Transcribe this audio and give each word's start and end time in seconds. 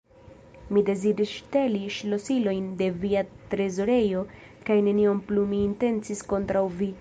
Mi 0.75 0.81
deziris 0.85 1.33
ŝteli 1.39 1.81
ŝlosilojn 1.97 2.71
de 2.79 2.87
via 3.03 3.23
trezorejo 3.53 4.25
kaj 4.71 4.79
nenion 4.89 5.21
plu 5.29 5.45
mi 5.53 5.61
intencis 5.69 6.27
kontraŭ 6.35 6.65
vi! 6.83 6.89